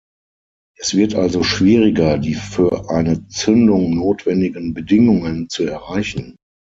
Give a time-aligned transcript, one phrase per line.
[0.79, 6.37] Es wird also schwieriger, die für eine Zündung notwendigen Bedingungen zu erreichen.